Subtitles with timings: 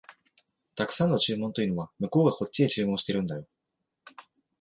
[0.75, 3.47] 沢山の注文というのは、向こうがこっちへ注文してるんだよ